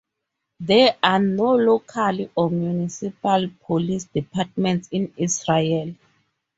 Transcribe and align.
There 0.59 0.95
are 1.03 1.19
no 1.19 1.53
local 1.53 2.27
or 2.35 2.49
"municipal" 2.49 3.49
police 3.67 4.05
departments 4.05 4.87
in 4.91 5.13
Israel. 5.15 5.93